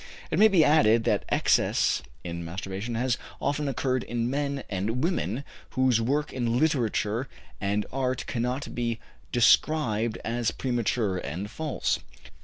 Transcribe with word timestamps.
It 0.31 0.39
may 0.39 0.47
be 0.47 0.65
added 0.65 1.03
that 1.03 1.25
excess 1.29 2.01
in 2.23 2.43
masturbation 2.43 2.95
has 2.95 3.19
often 3.39 3.67
occurred 3.67 4.01
in 4.01 4.31
men 4.31 4.63
and 4.67 5.03
women 5.03 5.43
whose 5.77 6.01
work 6.01 6.33
in 6.33 6.57
literature 6.57 7.27
and 7.61 7.85
art 7.93 8.25
cannot 8.25 8.73
be 8.73 8.97
described 9.31 10.17
as 10.25 10.49
premature 10.49 11.19
and 11.19 11.51
false. 11.51 11.99